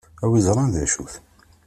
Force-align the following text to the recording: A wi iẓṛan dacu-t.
A 0.23 0.25
wi 0.29 0.35
iẓṛan 0.39 0.69
dacu-t. 0.73 1.13